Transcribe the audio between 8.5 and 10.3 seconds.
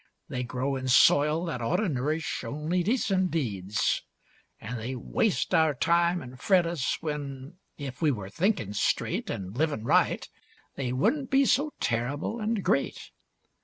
straight An' livin' right,